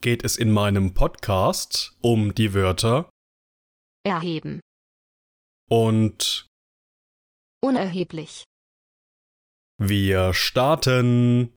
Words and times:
geht 0.00 0.24
es 0.24 0.36
in 0.36 0.50
meinem 0.50 0.94
Podcast 0.94 1.96
um 2.00 2.34
die 2.34 2.54
Wörter 2.54 3.10
erheben, 4.04 4.60
und 5.68 6.46
unerheblich, 7.62 8.44
wir 9.78 10.34
starten. 10.34 11.54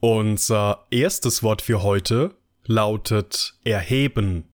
Unser 0.00 0.86
erstes 0.90 1.42
Wort 1.42 1.62
für 1.62 1.82
heute 1.82 2.36
lautet 2.66 3.58
erheben. 3.64 4.50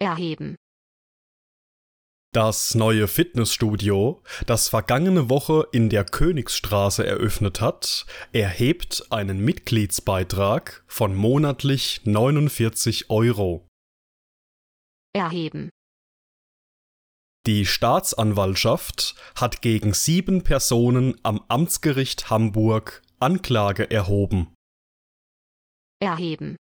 erheben, 0.00 0.56
Das 2.32 2.74
neue 2.74 3.08
Fitnessstudio, 3.08 4.22
das 4.46 4.68
vergangene 4.68 5.28
Woche 5.28 5.66
in 5.72 5.90
der 5.90 6.04
Königsstraße 6.04 7.04
eröffnet 7.04 7.60
hat, 7.60 8.06
erhebt 8.32 9.06
einen 9.10 9.44
Mitgliedsbeitrag 9.44 10.84
von 10.86 11.14
monatlich 11.14 12.02
49 12.04 13.10
Euro. 13.10 13.66
erheben, 15.12 15.70
Die 17.46 17.66
Staatsanwaltschaft 17.66 19.16
hat 19.34 19.60
gegen 19.60 19.92
sieben 19.92 20.44
Personen 20.44 21.18
am 21.24 21.42
Amtsgericht 21.48 22.30
Hamburg 22.30 23.02
Anklage 23.18 23.90
erhoben. 23.90 24.54
Erheben, 26.00 26.56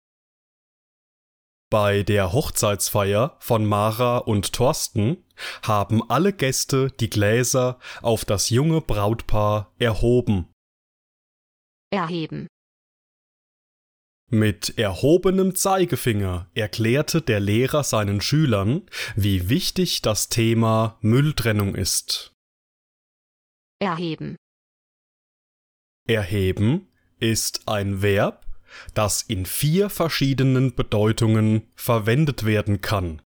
Bei 1.70 2.04
der 2.04 2.32
Hochzeitsfeier 2.32 3.36
von 3.40 3.66
Mara 3.66 4.20
und 4.20 4.54
Thorsten 4.54 5.26
haben 5.64 6.10
alle 6.10 6.32
Gäste 6.34 6.92
die 6.92 7.10
Gläser 7.10 7.80
auf 8.02 8.24
das 8.26 8.50
junge 8.50 8.82
Brautpaar 8.82 9.74
erhoben. 9.78 10.52
erheben, 11.92 12.48
Mit 14.32 14.78
erhobenem 14.78 15.56
Zeigefinger 15.56 16.50
erklärte 16.54 17.22
der 17.22 17.40
Lehrer 17.40 17.84
seinen 17.84 18.22
Schülern, 18.22 18.90
wie 19.16 19.50
wichtig 19.50 20.02
das 20.02 20.30
Thema 20.30 20.98
Mülltrennung 21.02 21.76
ist. 21.76 22.34
erheben, 23.80 24.38
Erheben 26.08 26.88
ist 27.20 27.68
ein 27.68 28.02
Verb, 28.02 28.47
das 28.94 29.22
in 29.22 29.46
vier 29.46 29.90
verschiedenen 29.90 30.76
Bedeutungen 30.76 31.64
verwendet 31.76 32.46
werden 32.46 32.82
kann. 32.82 33.22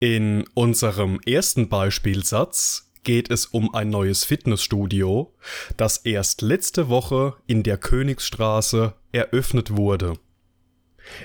In 0.00 0.44
unserem 0.54 1.20
ersten 1.24 1.68
Beispielsatz 1.68 2.92
geht 3.02 3.30
es 3.30 3.46
um 3.46 3.72
ein 3.74 3.88
neues 3.88 4.24
Fitnessstudio, 4.24 5.32
das 5.76 5.98
erst 5.98 6.42
letzte 6.42 6.88
Woche 6.88 7.36
in 7.46 7.62
der 7.62 7.78
Königsstraße 7.78 8.94
eröffnet 9.12 9.76
wurde. 9.76 10.14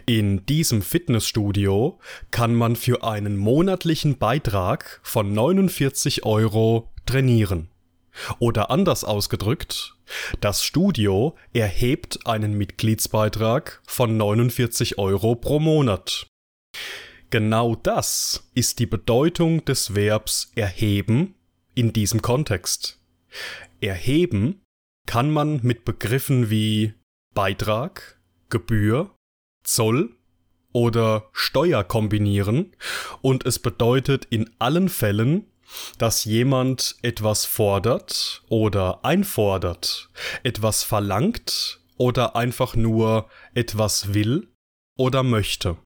In 0.06 0.46
diesem 0.46 0.84
Fitnessstudio 0.84 2.00
kann 2.29 2.53
man 2.53 2.75
für 2.75 3.03
einen 3.03 3.35
monatlichen 3.35 4.19
Beitrag 4.19 5.01
von 5.03 5.34
49 5.34 6.23
Euro 6.23 6.91
trainieren. 7.06 7.71
Oder 8.39 8.69
anders 8.69 9.03
ausgedrückt, 9.03 9.95
das 10.39 10.63
Studio 10.63 11.35
erhebt 11.53 12.25
einen 12.25 12.57
Mitgliedsbeitrag 12.57 13.81
von 13.85 14.17
49 14.17 14.97
Euro 14.97 15.35
pro 15.35 15.59
Monat. 15.59 16.27
Genau 17.29 17.75
das 17.75 18.49
ist 18.53 18.79
die 18.79 18.85
Bedeutung 18.85 19.63
des 19.63 19.95
Verbs 19.95 20.51
erheben 20.55 21.35
in 21.75 21.94
diesem 21.94 22.22
Kontext. 22.22 22.99
Erheben 23.79 24.61
kann 25.07 25.31
man 25.31 25.61
mit 25.63 25.85
Begriffen 25.85 26.49
wie 26.49 26.93
Beitrag, 27.33 28.19
Gebühr, 28.49 29.16
Zoll 29.63 30.16
oder 30.73 31.29
Steuer 31.31 31.83
kombinieren 31.83 32.75
und 33.22 33.45
es 33.45 33.59
bedeutet 33.59 34.25
in 34.29 34.49
allen 34.59 34.89
Fällen, 34.89 35.50
dass 35.98 36.26
jemand 36.26 36.96
etwas 37.02 37.46
fordert 37.46 38.44
oder 38.50 39.04
einfordert, 39.06 40.09
etwas 40.44 40.84
verlangt 40.84 41.80
oder 41.98 42.36
einfach 42.36 42.76
nur 42.76 43.30
etwas 43.54 44.14
will 44.14 44.48
oder 44.98 45.24
möchte. 45.24 45.78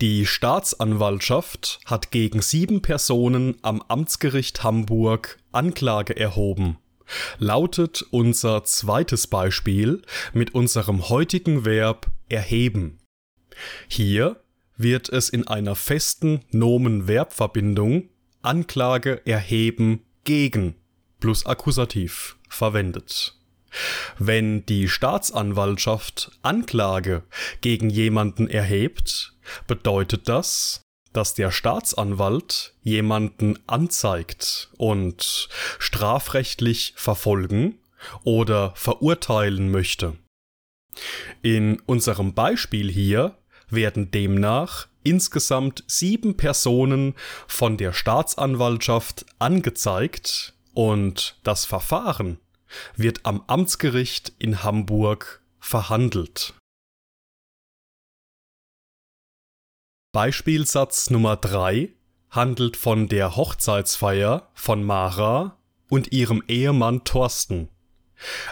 Die 0.00 0.24
Staatsanwaltschaft 0.24 1.80
hat 1.84 2.10
gegen 2.10 2.40
sieben 2.40 2.80
Personen 2.80 3.58
am 3.60 3.82
Amtsgericht 3.82 4.62
Hamburg 4.62 5.38
Anklage 5.52 6.16
erhoben. 6.16 6.78
Lautet 7.38 8.02
unser 8.10 8.64
zweites 8.64 9.26
Beispiel 9.26 10.00
mit 10.32 10.54
unserem 10.54 11.10
heutigen 11.10 11.66
Verb 11.66 12.06
erheben. 12.30 12.98
Hier 13.88 14.42
wird 14.82 15.08
es 15.08 15.28
in 15.28 15.46
einer 15.46 15.74
festen 15.74 16.40
Nomen-Verb-Verbindung 16.50 18.08
Anklage 18.42 19.20
erheben 19.26 20.04
gegen 20.24 20.74
plus 21.20 21.44
Akkusativ 21.44 22.38
verwendet. 22.48 23.36
Wenn 24.18 24.64
die 24.66 24.88
Staatsanwaltschaft 24.88 26.32
Anklage 26.42 27.22
gegen 27.60 27.90
jemanden 27.90 28.48
erhebt, 28.48 29.34
bedeutet 29.66 30.28
das, 30.28 30.80
dass 31.12 31.34
der 31.34 31.50
Staatsanwalt 31.50 32.74
jemanden 32.82 33.58
anzeigt 33.66 34.70
und 34.76 35.48
strafrechtlich 35.78 36.94
verfolgen 36.96 37.78
oder 38.24 38.72
verurteilen 38.76 39.70
möchte. 39.70 40.16
In 41.42 41.80
unserem 41.80 42.34
Beispiel 42.34 42.90
hier 42.90 43.36
werden 43.72 44.10
demnach 44.10 44.88
insgesamt 45.02 45.84
sieben 45.86 46.36
Personen 46.36 47.14
von 47.46 47.76
der 47.76 47.92
Staatsanwaltschaft 47.92 49.26
angezeigt 49.38 50.54
und 50.74 51.38
das 51.42 51.64
Verfahren 51.64 52.38
wird 52.96 53.24
am 53.24 53.42
Amtsgericht 53.46 54.32
in 54.38 54.62
Hamburg 54.62 55.42
verhandelt. 55.58 56.54
Beispielsatz 60.12 61.10
Nummer 61.10 61.36
3 61.36 61.92
handelt 62.30 62.76
von 62.76 63.08
der 63.08 63.36
Hochzeitsfeier 63.36 64.50
von 64.54 64.82
Mara 64.82 65.56
und 65.88 66.12
ihrem 66.12 66.42
Ehemann 66.46 67.04
Thorsten. 67.04 67.68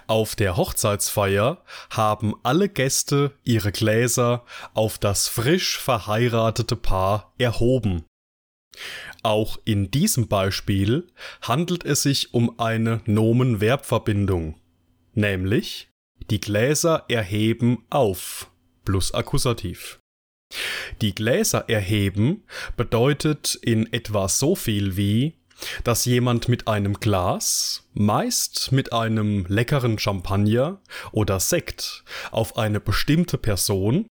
Auf 0.06 0.34
der 0.34 0.56
Hochzeitsfeier 0.56 1.62
haben 1.90 2.34
alle 2.42 2.68
Gäste 2.68 3.32
ihre 3.44 3.72
Gläser 3.72 4.44
auf 4.74 4.98
das 4.98 5.28
frisch 5.28 5.78
verheiratete 5.78 6.76
Paar 6.76 7.34
erhoben. 7.38 8.04
Auch 9.22 9.58
in 9.64 9.90
diesem 9.90 10.28
Beispiel 10.28 11.08
handelt 11.42 11.84
es 11.84 12.02
sich 12.02 12.34
um 12.34 12.58
eine 12.58 13.00
Nomen-Verb-Verbindung, 13.06 14.60
nämlich 15.14 15.88
die 16.30 16.40
Gläser 16.40 17.04
erheben 17.08 17.84
auf 17.90 18.50
plus 18.84 19.12
Akkusativ. 19.12 20.00
Die 21.00 21.14
Gläser 21.14 21.68
erheben 21.68 22.44
bedeutet 22.76 23.54
in 23.56 23.92
etwa 23.92 24.28
so 24.28 24.54
viel 24.54 24.96
wie, 24.96 25.37
dass 25.84 26.04
jemand 26.04 26.48
mit 26.48 26.68
einem 26.68 26.94
Glas, 26.94 27.88
meist 27.94 28.72
mit 28.72 28.92
einem 28.92 29.46
leckeren 29.46 29.98
Champagner 29.98 30.80
oder 31.12 31.40
Sekt, 31.40 32.04
auf 32.30 32.56
eine 32.56 32.80
bestimmte 32.80 33.38
Person 33.38 34.06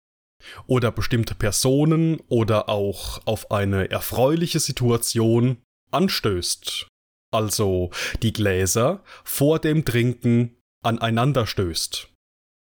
oder 0.67 0.91
bestimmte 0.91 1.35
Personen 1.35 2.19
oder 2.27 2.69
auch 2.69 3.21
auf 3.25 3.51
eine 3.51 3.89
erfreuliche 3.89 4.59
Situation 4.59 5.57
anstößt. 5.91 6.87
Also 7.31 7.89
die 8.21 8.33
Gläser 8.33 9.03
vor 9.23 9.59
dem 9.59 9.85
Trinken 9.85 10.57
aneinander 10.83 11.47
stößt. 11.47 12.09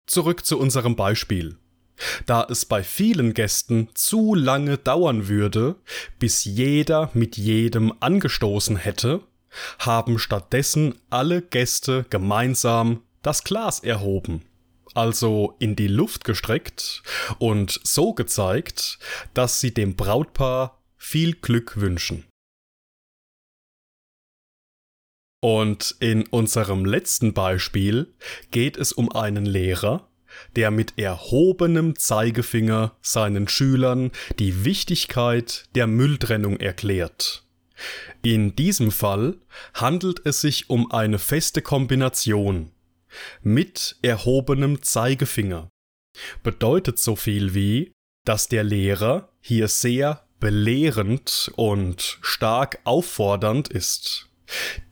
zurück 0.10 0.46
zu 0.46 0.58
unserem 0.58 0.96
Beispiel. 0.96 1.58
Da 2.26 2.46
es 2.50 2.66
bei 2.66 2.84
vielen 2.84 3.34
Gästen 3.34 3.90
zu 3.94 4.36
lange 4.36 4.78
dauern 4.78 5.28
würde, 5.28 5.76
bis 6.20 6.46
jeder 6.46 7.10
mit 7.14 7.38
jedem 7.38 7.94
angestoßen 8.00 8.78
hätte, 8.78 9.22
haben 9.80 10.20
stattdessen 10.20 10.96
alle 11.10 11.42
Gäste 11.42 12.06
gemeinsam 12.10 13.04
das 13.22 13.44
Glas 13.44 13.80
erhoben, 13.80 14.44
also 14.94 15.56
in 15.60 15.76
die 15.76 15.88
Luft 15.88 16.24
gestreckt 16.24 17.04
und 17.40 17.80
so 17.84 18.14
gezeigt, 18.14 19.00
dass 19.34 19.60
sie 19.60 19.74
dem 19.74 19.96
Brautpaar 19.96 20.84
viel 20.98 21.34
Glück 21.34 21.78
wünschen. 21.78 22.26
Und 25.40 25.96
in 26.00 26.26
unserem 26.28 26.84
letzten 26.84 27.34
Beispiel 27.34 28.14
geht 28.52 28.76
es 28.76 28.92
um 28.92 29.12
einen 29.12 29.46
Lehrer, 29.46 30.10
der 30.56 30.72
mit 30.72 30.98
erhobenem 30.98 31.96
Zeigefinger 31.96 32.96
seinen 33.02 33.48
Schülern 33.48 34.12
die 34.40 34.66
Wichtigkeit 34.66 35.66
der 35.76 35.88
Mülltrennung 35.88 36.60
erklärt. 36.60 37.44
In 38.24 38.56
diesem 38.56 38.92
Fall 38.92 39.38
handelt 39.74 40.26
es 40.26 40.42
sich 40.42 40.70
um 40.70 40.92
eine 40.92 41.20
feste 41.20 41.62
Kombination. 41.62 42.72
Mit 43.42 43.98
erhobenem 44.02 44.82
Zeigefinger 44.82 45.70
bedeutet 46.44 47.00
so 47.00 47.16
viel 47.16 47.54
wie, 47.54 47.92
dass 48.26 48.48
der 48.48 48.64
Lehrer 48.64 49.30
hier 49.40 49.68
sehr 49.68 50.28
belehrend 50.40 51.52
und 51.56 52.18
stark 52.22 52.80
auffordernd 52.84 53.70
ist. 53.70 54.30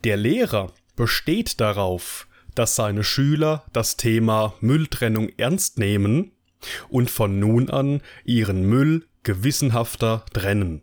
Der 0.04 0.16
Lehrer 0.16 0.72
besteht 0.96 1.60
darauf, 1.60 2.26
dass 2.56 2.74
seine 2.74 3.04
Schüler 3.04 3.64
das 3.72 3.96
Thema 3.96 4.54
Mülltrennung 4.60 5.28
ernst 5.36 5.78
nehmen 5.78 6.32
und 6.88 7.10
von 7.10 7.38
nun 7.38 7.70
an 7.70 8.00
ihren 8.24 8.64
Müll 8.64 9.06
gewissenhafter 9.22 10.24
trennen. 10.32 10.82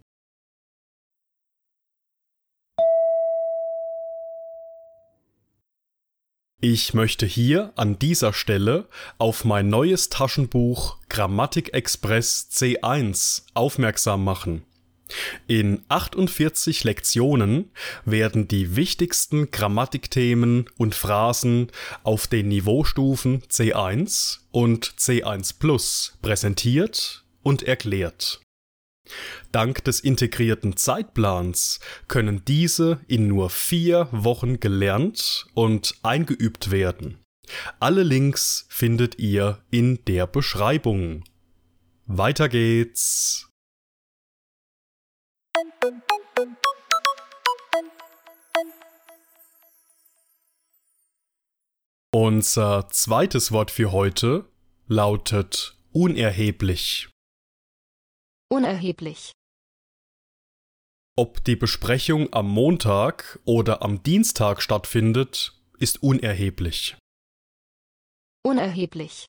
Ich 6.65 6.93
möchte 6.93 7.25
hier 7.25 7.73
an 7.75 7.99
dieser 7.99 8.31
Stelle 8.31 8.87
auf 9.17 9.43
mein 9.43 9.67
neues 9.67 10.07
Taschenbuch 10.07 10.97
Grammatik 11.09 11.73
Express 11.73 12.47
C1 12.53 13.43
aufmerksam 13.53 14.23
machen. 14.23 14.63
In 15.47 15.83
48 15.89 16.83
Lektionen 16.83 17.71
werden 18.05 18.47
die 18.47 18.75
wichtigsten 18.75 19.51
Grammatikthemen 19.51 20.69
und 20.77 20.95
Phrasen 20.95 21.71
auf 22.03 22.27
den 22.27 22.47
Niveaustufen 22.47 23.41
C1 23.43 24.39
und 24.51 24.95
C1 24.97 25.59
Plus 25.59 26.17
präsentiert 26.21 27.25
und 27.43 27.63
erklärt. 27.63 28.39
Dank 29.51 29.83
des 29.83 29.99
integrierten 29.99 30.77
Zeitplans 30.77 31.79
können 32.07 32.43
diese 32.45 33.01
in 33.07 33.27
nur 33.27 33.49
vier 33.49 34.07
Wochen 34.11 34.59
gelernt 34.59 35.45
und 35.53 35.95
eingeübt 36.03 36.71
werden. 36.71 37.19
Alle 37.79 38.03
Links 38.03 38.65
findet 38.69 39.19
ihr 39.19 39.61
in 39.69 39.99
der 40.05 40.25
Beschreibung. 40.25 41.25
Weiter 42.05 42.47
geht's. 42.47 43.49
Unser 52.15 52.89
zweites 52.89 53.51
Wort 53.51 53.71
für 53.71 53.91
heute 53.91 54.47
lautet 54.85 55.75
unerheblich. 55.91 57.09
Unerheblich. 58.51 59.31
Ob 61.17 61.43
die 61.43 61.55
Besprechung 61.55 62.31
am 62.31 62.49
Montag 62.51 63.39
oder 63.45 63.81
am 63.81 64.03
Dienstag 64.03 64.61
stattfindet, 64.61 65.59
ist 65.79 66.03
unerheblich. 66.03 66.95
Unerheblich. 68.45 69.25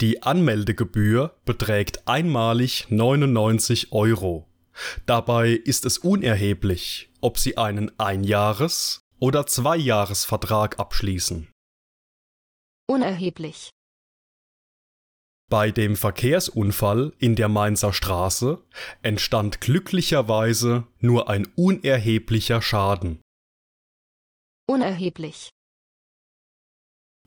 Die 0.00 0.24
Anmeldegebühr 0.24 1.36
beträgt 1.44 2.08
einmalig 2.08 2.90
99 2.90 3.92
Euro. 3.92 4.48
Dabei 5.06 5.50
ist 5.50 5.84
es 5.84 5.98
unerheblich, 5.98 7.10
ob 7.20 7.38
Sie 7.38 7.56
einen 7.58 7.92
Einjahres- 7.92 9.05
oder 9.18 9.46
Zweijahresvertrag 9.46 10.78
abschließen. 10.78 11.50
Unerheblich. 12.88 13.70
Bei 15.48 15.70
dem 15.70 15.96
Verkehrsunfall 15.96 17.12
in 17.18 17.36
der 17.36 17.48
Mainzer 17.48 17.92
Straße 17.92 18.64
entstand 19.02 19.60
glücklicherweise 19.60 20.86
nur 20.98 21.28
ein 21.28 21.46
unerheblicher 21.54 22.60
Schaden. 22.60 23.20
Unerheblich. 24.68 25.50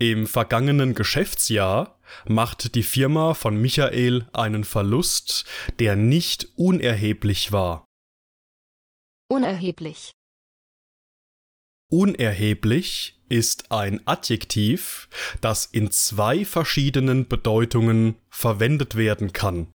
Im 0.02 0.28
vergangenen 0.28 0.96
Geschäftsjahr 0.96 2.00
machte 2.26 2.70
die 2.70 2.84
Firma 2.84 3.34
von 3.34 3.56
Michael 3.62 4.30
einen 4.34 4.64
Verlust, 4.64 5.46
der 5.80 5.96
nicht 5.96 6.50
unerheblich 6.56 7.52
war. 7.52 7.86
Unerheblich. 9.30 10.12
Unerheblich 11.92 13.20
ist 13.30 13.72
ein 13.72 14.06
Adjektiv, 14.06 15.10
das 15.42 15.66
in 15.66 15.92
zwei 15.92 16.46
verschiedenen 16.46 17.28
Bedeutungen 17.28 18.16
verwendet 18.30 18.96
werden 18.96 19.34
kann. 19.34 19.72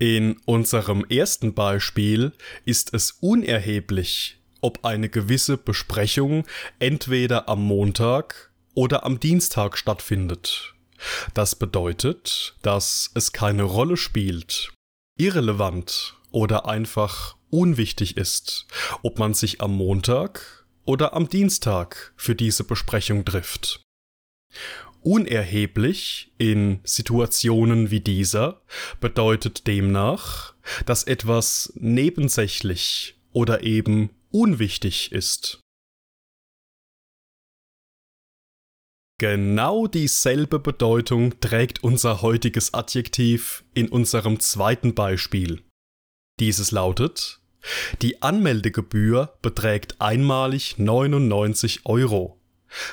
In 0.00 0.38
unserem 0.44 1.04
ersten 1.04 1.54
Beispiel 1.54 2.32
ist 2.64 2.94
es 2.94 3.12
unerheblich, 3.20 4.38
ob 4.60 4.84
eine 4.84 5.08
gewisse 5.08 5.56
Besprechung 5.56 6.44
entweder 6.78 7.48
am 7.48 7.64
Montag 7.64 8.52
oder 8.74 9.04
am 9.04 9.18
Dienstag 9.20 9.78
stattfindet. 9.78 10.74
Das 11.34 11.56
bedeutet, 11.56 12.56
dass 12.62 13.10
es 13.14 13.32
keine 13.32 13.64
Rolle 13.64 13.96
spielt, 13.96 14.72
irrelevant 15.16 16.16
oder 16.30 16.66
einfach 16.66 17.37
unwichtig 17.50 18.16
ist, 18.16 18.66
ob 19.02 19.18
man 19.18 19.34
sich 19.34 19.60
am 19.60 19.76
Montag 19.76 20.66
oder 20.84 21.14
am 21.14 21.28
Dienstag 21.28 22.12
für 22.16 22.34
diese 22.34 22.64
Besprechung 22.64 23.24
trifft. 23.24 23.82
Unerheblich 25.02 26.32
in 26.38 26.80
Situationen 26.84 27.90
wie 27.90 28.00
dieser 28.00 28.62
bedeutet 29.00 29.66
demnach, 29.66 30.54
dass 30.86 31.04
etwas 31.04 31.72
nebensächlich 31.76 33.16
oder 33.32 33.62
eben 33.62 34.10
unwichtig 34.30 35.12
ist. 35.12 35.60
Genau 39.20 39.88
dieselbe 39.88 40.60
Bedeutung 40.60 41.40
trägt 41.40 41.82
unser 41.82 42.22
heutiges 42.22 42.72
Adjektiv 42.72 43.64
in 43.74 43.88
unserem 43.88 44.38
zweiten 44.38 44.94
Beispiel. 44.94 45.62
Dieses 46.38 46.70
lautet 46.70 47.40
die 48.02 48.22
Anmeldegebühr 48.22 49.34
beträgt 49.42 50.00
einmalig 50.00 50.78
99 50.78 51.80
Euro. 51.84 52.38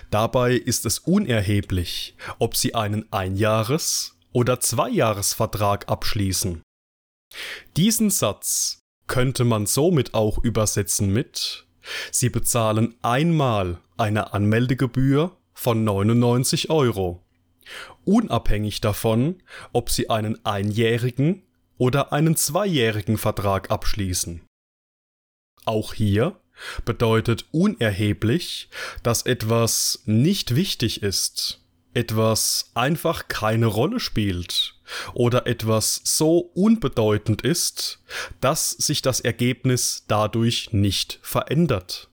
Dabei 0.10 0.53
ist 0.53 0.86
es 0.86 1.00
unerheblich, 1.00 2.15
ob 2.39 2.55
Sie 2.55 2.75
einen 2.75 3.12
Einjahres- 3.12 4.13
oder 4.32 4.60
Zweijahresvertrag 4.60 5.89
abschließen. 5.89 6.62
Diesen 7.75 8.10
Satz 8.10 8.79
könnte 9.08 9.44
man 9.44 9.65
somit 9.65 10.13
auch 10.13 10.38
übersetzen 10.38 11.12
mit 11.12 11.65
Sie 12.12 12.29
bezahlen 12.29 12.96
einmal 13.01 13.79
eine 13.98 14.34
Anmeldegebühr 14.34 15.38
von 15.53 15.84
99 15.84 16.70
Euro, 16.70 17.24
unabhängig 18.03 18.82
davon, 18.82 19.41
ob 19.74 19.89
Sie 19.89 20.10
einen 20.10 20.44
einjährigen 20.46 21.44
oder 21.77 22.13
einen 22.13 22.36
zweijährigen 22.36 23.17
Vertrag 23.17 23.72
abschließen. 23.72 24.45
Auch 25.65 25.93
hier 25.93 26.39
bedeutet 26.86 27.45
unerheblich, 27.51 28.69
dass 29.03 29.24
etwas 29.24 30.03
nicht 30.05 30.55
wichtig 30.55 31.03
ist, 31.03 31.62
etwas 31.93 32.72
einfach 32.74 33.27
keine 33.27 33.65
Rolle 33.65 34.00
spielt 34.00 34.75
oder 35.13 35.48
etwas 35.48 36.01
so 36.03 36.38
unbedeutend 36.38 37.41
ist, 37.41 38.03
dass 38.41 38.69
sich 38.69 39.01
das 39.01 39.19
Ergebnis 39.19 40.05
dadurch 40.07 40.72
nicht 40.72 41.19
verändert. 41.22 42.10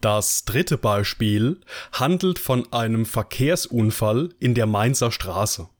Das 0.00 0.44
dritte 0.44 0.76
Beispiel 0.76 1.60
handelt 1.92 2.38
von 2.38 2.70
einem 2.74 3.06
Verkehrsunfall 3.06 4.34
in 4.38 4.54
der 4.54 4.66
Mainzer 4.66 5.10
Straße. 5.10 5.70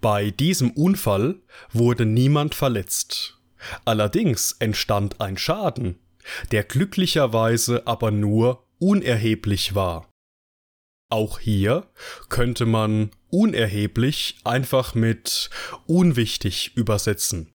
Bei 0.00 0.30
diesem 0.30 0.70
Unfall 0.70 1.40
wurde 1.72 2.06
niemand 2.06 2.54
verletzt 2.54 3.38
Allerdings 3.84 4.52
entstand 4.58 5.20
ein 5.20 5.36
Schaden, 5.36 5.98
der 6.52 6.64
glücklicherweise 6.64 7.86
aber 7.86 8.10
nur 8.10 8.66
unerheblich 8.78 9.74
war. 9.74 10.08
Auch 11.10 11.38
hier 11.38 11.88
könnte 12.28 12.66
man 12.66 13.10
unerheblich 13.30 14.38
einfach 14.44 14.94
mit 14.94 15.50
unwichtig 15.86 16.76
übersetzen. 16.76 17.52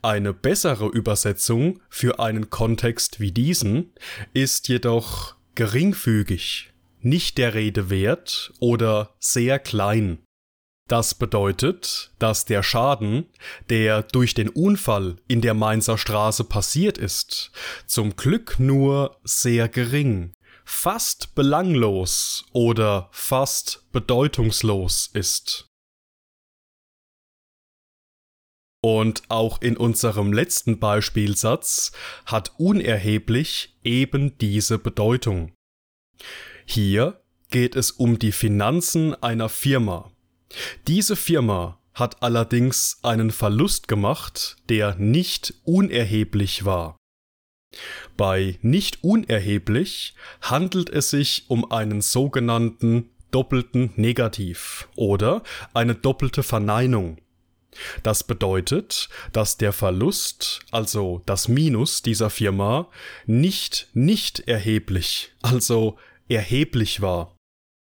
Eine 0.00 0.32
bessere 0.32 0.86
Übersetzung 0.86 1.80
für 1.90 2.20
einen 2.20 2.48
Kontext 2.50 3.20
wie 3.20 3.32
diesen 3.32 3.92
ist 4.32 4.68
jedoch 4.68 5.36
geringfügig, 5.54 6.72
nicht 7.00 7.36
der 7.38 7.54
Rede 7.54 7.90
wert 7.90 8.52
oder 8.60 9.14
sehr 9.18 9.58
klein. 9.58 10.18
Das 10.88 11.14
bedeutet, 11.14 12.12
dass 12.18 12.46
der 12.46 12.62
Schaden, 12.62 13.26
der 13.68 14.02
durch 14.02 14.32
den 14.32 14.48
Unfall 14.48 15.16
in 15.28 15.42
der 15.42 15.52
Mainzer 15.52 15.98
Straße 15.98 16.44
passiert 16.44 16.96
ist, 16.96 17.52
zum 17.86 18.16
Glück 18.16 18.58
nur 18.58 19.18
sehr 19.22 19.68
gering, 19.68 20.32
fast 20.64 21.34
belanglos 21.34 22.46
oder 22.52 23.10
fast 23.12 23.84
bedeutungslos 23.92 25.10
ist. 25.12 25.66
Und 28.82 29.22
auch 29.28 29.60
in 29.60 29.76
unserem 29.76 30.32
letzten 30.32 30.78
Beispielsatz 30.78 31.92
hat 32.24 32.52
unerheblich 32.58 33.76
eben 33.84 34.38
diese 34.38 34.78
Bedeutung. 34.78 35.52
Hier 36.64 37.20
geht 37.50 37.76
es 37.76 37.90
um 37.90 38.18
die 38.18 38.32
Finanzen 38.32 39.14
einer 39.22 39.48
Firma. 39.48 40.10
Diese 40.86 41.16
Firma 41.16 41.78
hat 41.94 42.22
allerdings 42.22 42.98
einen 43.02 43.30
Verlust 43.30 43.88
gemacht, 43.88 44.56
der 44.68 44.94
nicht 44.96 45.54
unerheblich 45.64 46.64
war. 46.64 46.96
Bei 48.16 48.58
nicht 48.62 49.02
unerheblich 49.02 50.14
handelt 50.40 50.90
es 50.90 51.10
sich 51.10 51.44
um 51.48 51.70
einen 51.70 52.00
sogenannten 52.00 53.10
doppelten 53.30 53.92
Negativ 53.96 54.88
oder 54.96 55.42
eine 55.74 55.94
doppelte 55.94 56.42
Verneinung. 56.42 57.18
Das 58.02 58.24
bedeutet, 58.24 59.08
dass 59.32 59.58
der 59.58 59.72
Verlust, 59.72 60.60
also 60.70 61.22
das 61.26 61.48
Minus 61.48 62.02
dieser 62.02 62.30
Firma, 62.30 62.88
nicht 63.26 63.88
nicht 63.92 64.40
erheblich, 64.48 65.32
also 65.42 65.98
erheblich 66.28 67.02
war. 67.02 67.37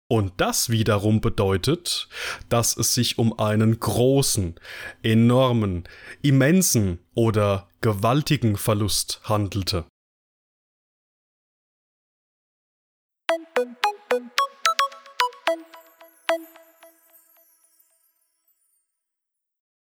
Und 0.08 0.34
das 0.36 0.68
wiederum 0.68 1.20
bedeutet, 1.20 2.08
dass 2.48 2.76
es 2.76 2.94
sich 2.94 3.18
um 3.18 3.38
einen 3.38 3.80
großen, 3.80 4.54
enormen, 5.02 5.84
immensen 6.22 6.98
oder 7.14 7.68
gewaltigen 7.80 8.56
Verlust 8.56 9.20
handelte. 9.24 9.86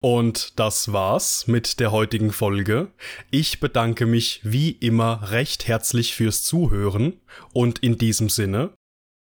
Und 0.00 0.58
das 0.60 0.92
war's 0.92 1.48
mit 1.48 1.80
der 1.80 1.90
heutigen 1.90 2.32
Folge. 2.32 2.92
Ich 3.30 3.58
bedanke 3.58 4.06
mich 4.06 4.40
wie 4.44 4.70
immer 4.70 5.30
recht 5.32 5.66
herzlich 5.66 6.14
fürs 6.14 6.44
Zuhören 6.44 7.20
und 7.52 7.80
in 7.80 7.98
diesem 7.98 8.28
Sinne, 8.28 8.77